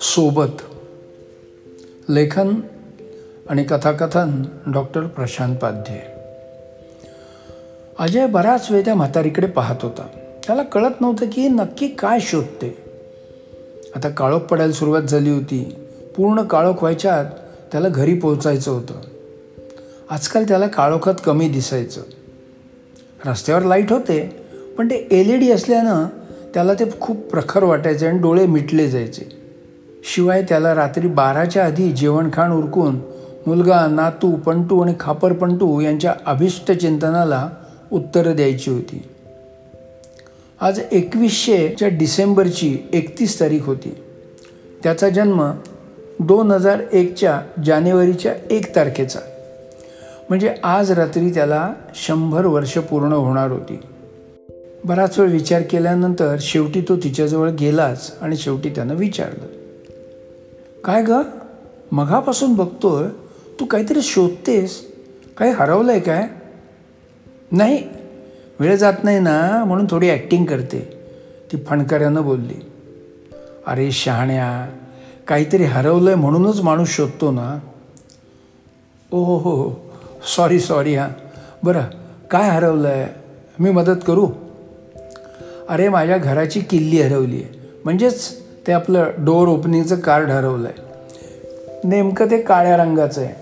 [0.00, 0.62] सोबत
[2.10, 2.54] लेखन
[3.48, 4.42] आणि कथाकथन
[4.72, 6.00] डॉक्टर प्रशांत पाध्ये.
[7.98, 10.06] अजय बराच वेळ त्या म्हातारीकडे पाहत होता.
[10.46, 12.78] त्याला कळत नव्हतं की नक्की काय शोधते.
[13.96, 15.74] आता काळोख पडायला सुरुवात झाली होती.
[16.16, 17.26] पूर्ण काळोख व्हायच्या आत
[17.72, 18.94] त्याला घरी पोहोचायचं होतं.
[20.10, 22.00] आजकाल त्याला काळोखात कमी दिसायचं.
[23.26, 24.45] रस्त्यावर लाइट होते
[24.78, 26.06] पण ते एल ई डी असल्यानं
[26.54, 29.36] त्याला ते खूप प्रखर वाटायचे आणि डोळे मिटले जायचे.
[30.04, 33.00] शिवाय त्याला रात्री बाराच्या आधी जेवणखाण उरकून
[33.46, 37.48] मुलगा नातू पंटू आणि खापर पंटू यांच्या अभिष्ट चिंतनाला
[37.92, 39.02] उत्तरं द्यायची होती.
[40.60, 43.96] आज एकवीसशेच्या डिसेंबरची एकतीस तारीख होती.
[44.82, 45.50] त्याचा जन्म
[46.20, 49.18] दोन हजार एकच्या जानेवारीच्या एक तारखेचा.
[50.28, 53.80] म्हणजे आज रात्री त्याला शंभर वर्ष पूर्ण होणार होती.
[54.86, 59.46] बराच वेळ विचार केल्यानंतर शेवटी तो तिच्याजवळ गेलाच आणि शेवटी त्यानं विचारलं.
[60.84, 61.12] काय ग?
[61.92, 63.08] मघापासून बघतोय?
[63.60, 64.86] तू काहीतरी शोधतेस?
[65.36, 66.28] काही हरवलं आहे काय?
[67.52, 67.82] नाही.
[68.60, 70.98] वेळ जात नाही ना म्हणून थोडी ॲक्टिंग करते.
[71.52, 72.70] ती फणकऱ्यानं बोलली.
[73.66, 74.76] अरे शहाण्या
[75.28, 77.58] काहीतरी हरवलं आहे म्हणूनच माणूस शोधतो ना.
[79.12, 79.74] ओ हो हो हो.
[80.36, 81.08] सॉरी सॉरी हां.
[81.62, 81.82] बरं
[82.30, 83.06] काय हरवलं आहे
[83.58, 84.28] मी मदत करू?
[85.68, 87.54] अरे माझ्या घराची किल्ली हरवली आहे.
[87.84, 88.30] म्हणजेच
[88.66, 93.34] ते आपलं डोअर ओपनिंगचं कार्ड हरवलं आहे नेमकं ते काळ्या रंगाचं आहे.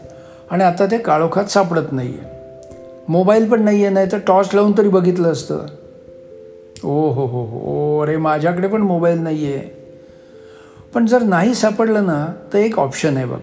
[0.50, 2.32] आणि आता ते काळोखात सापडत नाही आहे
[3.08, 5.66] मोबाईल पण नाही आहे नाही तर टॉर्च लावून तरी बघितलं असतं.
[6.84, 8.00] ओ हो हो हो.
[8.00, 9.68] अरे माझ्याकडे पण मोबाईल नाही आहे
[10.94, 13.38] पण जर नाही सापडलं ना तर एक ऑप्शन आहे बघ.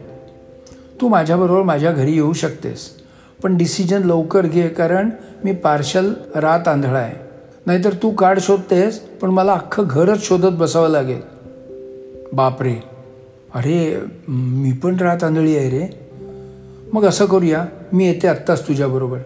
[1.02, 2.90] तू माझ्याबरोबर माझ्या घरी येऊ शकतेस.
[3.44, 5.10] पण डिसिजन लवकर घे कारण
[5.44, 7.31] मी पार्शल रात आंधळा आहे.
[7.72, 11.22] नाहीतर तू कार्ड शोधतेस पण मला अख्खं घरच शोधत बसावं लागेल.
[12.34, 12.74] बापरे.
[13.56, 15.88] अरे मी पण रात आंधळी आहे रे.
[16.94, 19.18] मग असं करूया मी येते आत्ताच तुझ्याबरोबर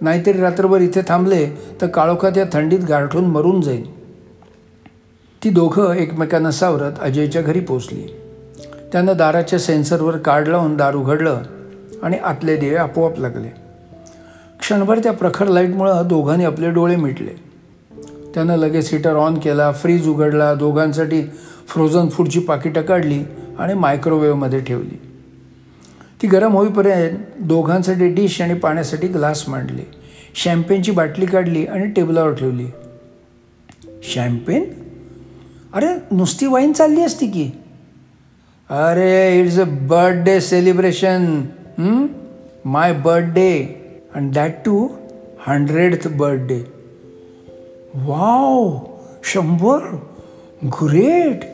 [0.00, 1.46] नाहीतरी रात्रभर इथे थांबले
[1.80, 3.84] तर काळोखात या थंडीत गारठून मरून जाईल
[5.44, 8.06] ती दोघं एकमेकांना सावरत अजयच्या घरी पोचली
[8.92, 11.42] त्यानं दाराच्या सेन्सरवर कार्ड लावून दार उघडलं
[12.02, 13.48] आणि आतले दिवे आपोआप लागले.
[14.60, 17.49] क्षणभर त्या प्रखर लाईटमुळं दोघांनी आपले डोळे मिटले.
[18.34, 21.22] त्यानं लगेच हीटर ऑन केला फ्रीज उघडला दोघांसाठी
[21.68, 23.22] फ्रोझन फूडची पाकिटं काढली
[23.58, 24.98] आणि मायक्रोवेव्हमध्ये ठेवली.
[26.22, 29.82] ती गरम होईपर्यंत दोघांसाठी डिश आणि पाण्यासाठी ग्लास मांडले.
[30.34, 32.66] शॅम्पेनची बाटली काढली आणि टेबलावर ठेवली.
[34.14, 34.64] शॅम्पेन
[35.74, 37.50] अरे नुसती वाईन चालली असती की?
[38.70, 41.40] अरे it's a birthday celebration
[42.64, 43.52] my birthday
[44.14, 44.86] and that two
[45.46, 46.62] hundred birthday
[47.94, 48.78] wow
[49.24, 49.78] शंभर?
[50.64, 51.44] ग्रेट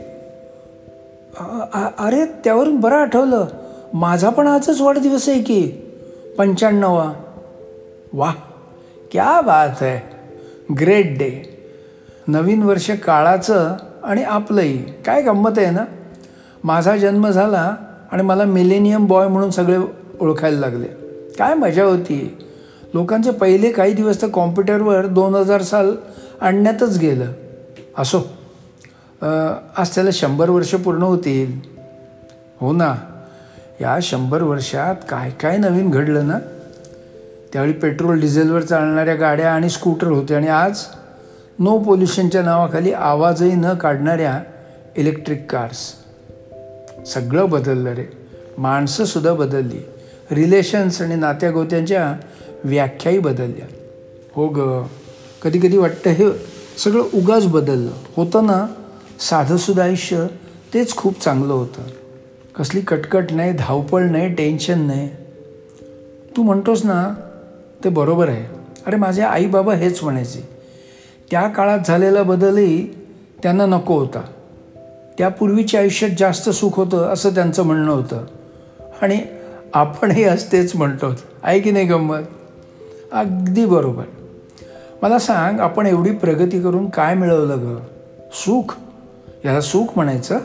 [1.98, 3.46] अरे त्यावरून बरं आठवलं.
[3.94, 5.62] माझा पण आजच वाढदिवस आहे की.
[6.38, 7.12] पंच्याण्णवा.
[8.12, 8.32] वा
[9.12, 10.00] क्या बात आहे.
[10.74, 11.32] ग्रेट डे
[12.28, 14.78] नवीन वर्ष काळाचं आणि आपलंही.
[15.02, 15.84] काय गंमत आहे ना?
[16.64, 17.74] माझा जन्म झाला
[18.12, 19.78] आणि मला मिलेनियम बॉय म्हणून सगळे
[20.20, 20.86] ओळखायला लागले.
[21.38, 22.36] काय मजा होती.
[22.94, 25.96] लोकांचे पहिले काही दिवस तर कॉम्प्युटरवर दोन हजार साल
[26.40, 27.32] आणण्यातच गेलं.
[27.98, 28.18] असो.
[29.76, 31.60] आज त्याला शंभर वर्ष पूर्ण होतील.
[32.60, 32.94] हो ना.
[33.80, 36.38] या शंभर वर्षात काय काय नवीन घडलं ना?
[37.52, 40.80] त्यावेळी पेट्रोल डिझेलवर चालणाऱ्या गाड्या आणि स्कूटर होते आणि आज
[41.58, 44.40] नो पोल्युशनच्या नावाखाली आवाजही न काढणाऱ्या
[44.96, 45.92] इलेक्ट्रिक कार्स.
[47.06, 48.04] सगळं बदललं रे.
[48.58, 49.86] माणसंसुद्धा बदलली.
[50.32, 52.16] रिलेशन्स आणि नात्यागोत्यांच्या
[52.64, 53.66] व्याख्याही बदलल्या.
[54.34, 54.86] हो ग.
[55.42, 56.24] कधी कधी वाटतं हे
[56.84, 57.90] सगळं उगाच बदललं.
[58.16, 58.66] होतं ना
[59.20, 60.26] साधंसुद्धा आयुष्य
[60.74, 61.82] तेच खूप चांगलं होतं.
[62.54, 65.08] कसली कटकट नाही धावपळ नाही टेन्शन नाही.
[66.36, 67.14] तू म्हणतोस ना
[67.84, 68.46] ते बरोबर आहे.
[68.86, 70.48] अरे माझे आई बाबा हेच म्हणायचे.
[71.30, 72.86] त्या काळात झालेला बदलही
[73.42, 74.22] त्यांना नको होता.
[75.18, 78.24] त्यापूर्वीच्या आयुष्यात जास्त सुख होतं असं त्यांचं म्हणणं होतं.
[79.02, 79.20] आणि
[79.74, 81.14] आपणही असतेच म्हणतो.
[81.42, 82.22] आहे की नाही गंमत?
[83.12, 84.04] अगदी बरोबर.
[85.02, 87.76] मला सांग आपण एवढी प्रगती करून काय मिळवलं ग?
[88.32, 88.76] सुख?
[89.44, 90.38] याला सुख म्हणायचं?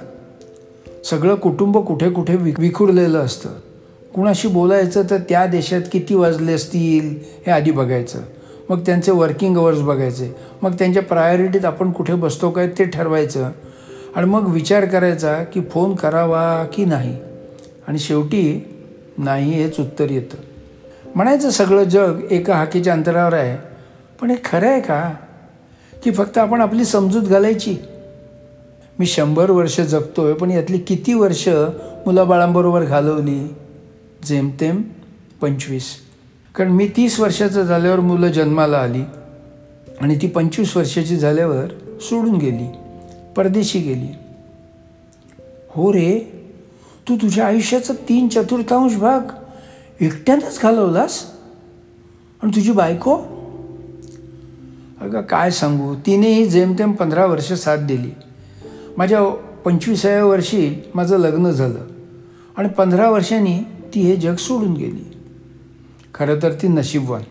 [1.06, 3.50] सगळं कुटुंब कुठे कुठे वि विखुरलेलं असतं.
[4.16, 8.20] कुणाशी बोलायचं तर त्या देशात किती वाजले असतील हे आधी बघायचं.
[8.70, 10.36] मग त्यांचे वर्किंग अवर्स बघायचे.
[10.62, 13.52] मग त्यांच्या प्रायोरिटीत आपण कुठे बसतो काय ते ठरवायचं.
[14.16, 17.18] आणि मग विचार करायचा की फोन करावा की नाही?
[17.88, 18.68] आणि शेवटी
[19.18, 20.51] नाही हेच उत्तर येतं.
[21.16, 23.58] म्हणायचं सगळं जग एका हाकीच्या अंतरावर आहे.
[24.22, 25.14] पण हे खरं आहे का?
[26.04, 27.78] की फक्त आपण आपली समजूत घालायची?
[29.00, 31.48] मी शंभर वर्ष जगतो आहे पण यातली किती वर्ष
[32.06, 33.56] मुलाबाळांबरोबर घालवली?
[34.24, 34.82] जेमतेम
[35.42, 35.96] पंचवीस.
[36.56, 39.04] कारण मी तीस वर्षाचं झाल्यावर मुलं जन्माला आली
[40.02, 42.72] आणि ती पंचवीस वर्षाची झाल्यावर सोडून गेली
[43.36, 44.16] परदेशी गेली.
[45.70, 46.44] हो रे
[47.10, 49.20] तू तुझ्या आयुष्याचा तीन चतुर्थांश भाग
[50.02, 51.26] एकट्यानंच घालवलास?
[52.44, 53.16] आणि तुझी बायको?
[55.02, 55.96] अगं काय सांगू?
[55.96, 58.12] तिनेही जेमतेम पंधरा वर्ष साथ दिली.
[58.98, 59.24] माझ्या
[59.66, 61.80] पंचवीसाव्या वर्षी माझं लग्न झालं.
[62.58, 63.60] आणि पंधरा वर्षांनी
[63.94, 65.18] ती हे जग सोडून गेली.
[66.16, 67.22] खरं तर ती नशीबवान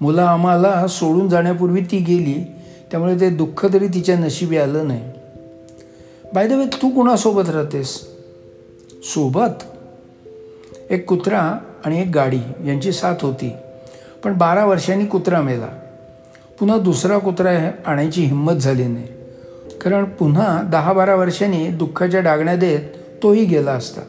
[0.00, 2.44] मुलं आम्हाला सोडून जाण्यापूर्वी ती गेली
[2.90, 5.02] त्यामुळे ते दुःख तरी तिच्या नशिबी आलं नाही.
[6.34, 8.08] बाय द वे तू कुणासोबत राहतेस?
[9.02, 9.62] सोबत?
[10.90, 13.52] एक कुत्रा आणि एक गाडी यांची साथ होती.
[14.24, 15.68] पण बारा वर्षांनी कुत्रा मेला.
[16.58, 19.06] पुन्हा दुसरा कुत्रा आणायची हिंमत झाली नाही.
[19.80, 22.80] कारण पुन्हा दहा बारा वर्षांनी दुःखाच्या डागण्या देत
[23.22, 24.00] तोही गेला असता.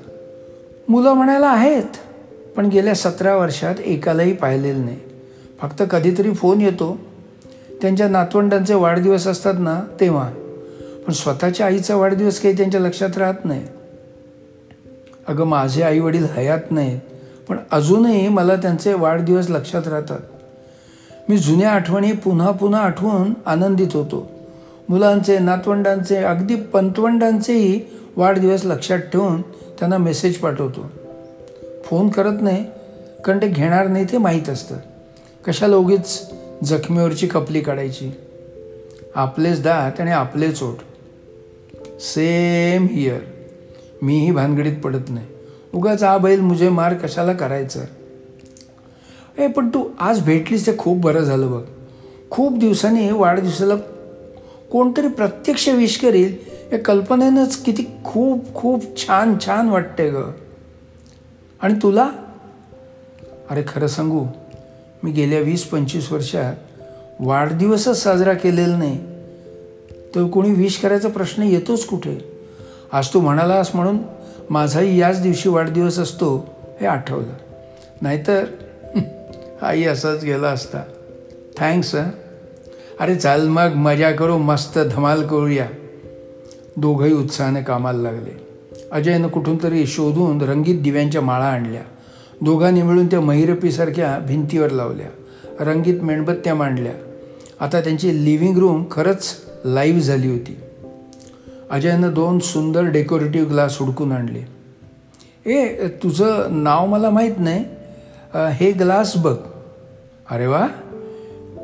[0.87, 1.83] मुलं म्हणायला आहेत
[2.55, 4.99] पण गेल्या सतरा वर्षात एकालाही पाहिलेलं नाही.
[5.61, 6.97] फक्त कधीतरी फोन येतो.
[7.81, 10.31] त्यांच्या नातवंडांचे वाढदिवस असतात ना तेव्हा.
[11.07, 13.63] पण स्वतःच्या आईचा वाढदिवस काही त्यांच्या लक्षात राहत नाही.
[15.27, 16.99] अगं माझे आई वडील हयात नाहीत.
[17.49, 20.19] पण अजूनही मला त्यांचे वाढदिवस लक्षात राहतात.
[21.29, 24.31] मी जुन्या आठवणी पुन्हा पुन्हा आठवून आनंदित होतो.
[24.89, 27.81] मुलांचे नातवंडांचे अगदी पंतवंडांचेही
[28.15, 30.91] वाढदिवस लक्षात ठेवून त्यांना मेसेज पाठवतो.
[31.83, 32.65] फोन करत नाही
[33.25, 34.75] कारण ते घेणार नाही ते माहीत असतं.
[35.47, 36.31] कशाला उगीच
[36.63, 38.11] जखमीवरची कपली काढायची?
[39.15, 40.77] आपलेच दात आणि आपलेच ओठ
[41.99, 43.19] सेम हियर
[44.01, 45.25] मीही भानगडीत पडत नाही.
[45.75, 47.85] उगाच आ बैल मुझे मार कशाला करायचं?
[49.37, 51.63] ए पण तू आज भेटलीस ते खूप बरं झालं बघ.
[52.31, 53.75] खूप दिवसांनी वाढदिवसाला
[54.71, 56.35] कोणतरी प्रत्यक्ष विश करील.
[56.71, 60.15] या कल्पनेनंच किती खूप खूप छान छान वाटते ग.
[61.61, 62.11] आणि तुला?
[63.49, 64.25] अरे खरं सांगू
[65.03, 66.55] मी गेल्या वीस पंचवीस वर्षात
[67.19, 68.97] वाढदिवसच साजरा केलेला नाही.
[70.15, 72.17] तर कोणी विश करायचा प्रश्न येतोच कुठे?
[72.91, 73.97] आज तू म्हणालास म्हणून
[74.49, 76.49] माझाही याच दिवशी वाढदिवस असतो
[76.81, 77.33] हे आठवलं.
[78.01, 78.45] नाहीतर
[79.61, 80.81] आई असाच गेला असता.
[81.57, 81.95] थँक्स
[82.99, 85.67] अरे चाल मग मजा करू मस्त धमाल करूया.
[86.77, 88.47] दोघंही उत्साहाने कामाला लागले.
[88.91, 91.81] अजयनं कुठून तरी शोधून रंगीत दिव्यांच्या माळा आणल्या.
[92.41, 95.07] दोघांनी मिळून त्या महिरपीसारख्या भिंतीवर लावल्या.
[95.59, 96.93] रंगीत मेणबत्त्या मांडल्या.
[97.59, 99.25] आता त्यांची लिव्हिंग रूम खरंच
[99.65, 100.59] लाईव्ह झाली होती.
[101.75, 104.43] अजयनं दोन सुंदर डेकोरेटिव्ह ग्लास हुडकून आणले.
[105.45, 107.65] ए तुझं नाव मला माहीत नाही.
[108.53, 109.35] हे ग्लास बघ.
[110.29, 110.67] अरे वा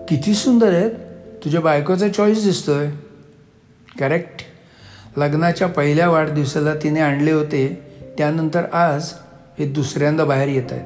[0.09, 0.91] किती सुंदर आहेत.
[1.43, 2.89] तुझ्या बायकोचा चॉईस दिसतोय.
[3.99, 4.41] करेक्ट
[5.17, 7.63] लग्नाच्या पहिल्या वाढदिवसाला तिने आणले होते.
[8.17, 9.13] त्यानंतर आज
[9.59, 10.85] हे दुसऱ्यांदा बाहेर येत आहेत.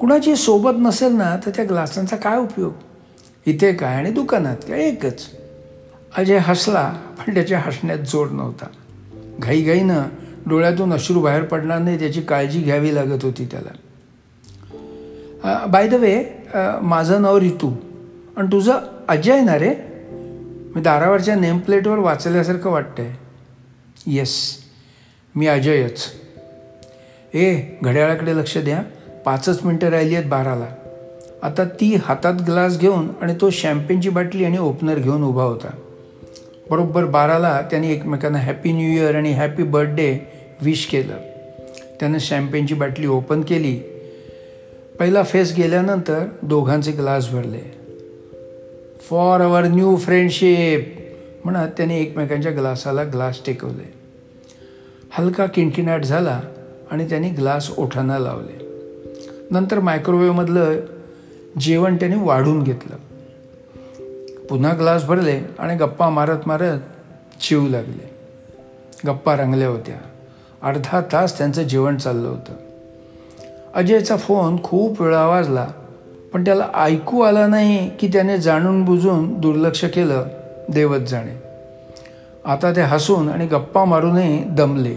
[0.00, 2.72] कुणाची सोबत नसेल ना तर त्या ग्लासांचा काय उपयोग?
[3.46, 5.28] इथे काय आणि दुकानात काय एकच?
[6.14, 8.66] अजय हसला पण त्याच्या हसण्यात जोड नव्हता.
[9.38, 10.02] घाईघाईनं
[10.46, 13.72] डोळ्यातून अश्रू बाहेर पडणार नाही त्याची काळजी घ्यावी लागत होती त्याला.
[15.66, 16.24] बाय द वे
[16.82, 17.72] माझं नाव रितू.
[18.36, 18.72] आणि तुझं
[19.08, 19.74] अजय ना रे?
[20.74, 23.12] मी दारावरच्या नेमप्लेटवर वाचल्यासारखं वाटतंय.
[24.06, 24.56] येस
[25.34, 26.02] मी अजयच.
[27.34, 28.82] ए घड्याळाकडे लक्ष द्या.
[29.24, 30.66] पाचच मिनटं राहिली आहेत बाराला.
[31.42, 35.68] आता ती हातात ग्लास घेऊन आणि तो शॅम्पेनची बाटली आणि ओपनर घेऊन उभा होता.
[36.70, 40.18] बरोबर बाराला त्यांनी एकमेकांना हॅपी न्यू इयर आणि हॅपी बर्थडे
[40.62, 41.16] विश केलं.
[42.00, 43.80] त्यानं शॅम्पेनची बाटली ओपन केली.
[44.98, 47.74] पहिला फेस गेल्यानंतर दोघांचे ग्लास भरले.
[49.10, 50.98] फॉर अवर न्यू फ्रेंडशिप
[51.44, 53.94] म्हणत त्याने एकमेकांच्या ग्लासाला ग्लास टेकवले.
[55.10, 56.40] हलका किणकिणाट झाला
[56.90, 58.66] आणि त्यांनी ग्लास ओठांना लावले.
[59.50, 60.74] नंतर मायक्रोवेव्हमधलं
[61.60, 62.96] जेवण त्याने वाढून घेतलं.
[64.50, 66.78] पुन्हा ग्लास भरले आणि गप्पा मारत मारत
[67.40, 68.10] चिवू लागले.
[69.06, 69.96] गप्पा रंगल्या होत्या.
[70.62, 72.52] अर्धा तास त्यांचं जेवण चाललं होतं.
[73.74, 75.66] अजयचा फोन खूप वेळा वाजला
[76.32, 80.24] पण त्याला ऐकू आला नाही की त्याने जाणून बुजून दुर्लक्ष केलं
[80.68, 81.42] देवत जाणे.
[82.44, 84.96] आता ते हसून आणि गप्पा मारूनही दमले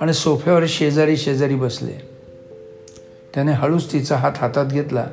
[0.00, 1.92] आणि सोफ्यावर शेजारी शेजारी बसले.
[3.34, 5.06] त्याने हळूच तिचा हात हातात घेतला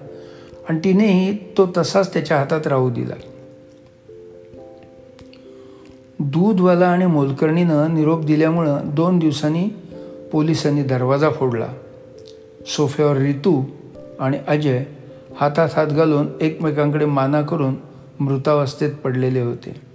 [0.69, 3.13] आणि तिनेही तो तसाच त्याच्या हातात राहू दिला.
[6.19, 9.69] दूधवाला आणि मोलकर्णीनं निरोप दिल्यामुळं दोन दिवसांनी
[10.31, 11.67] पोलिसांनी दरवाजा फोडला.
[12.67, 13.63] सोफ्यावर रितू
[14.19, 14.83] आणि अजय
[15.35, 17.75] हातात हात घालून एकमेकांकडे माना करून
[18.19, 19.86] मृतावस्थेत पडलेले होते.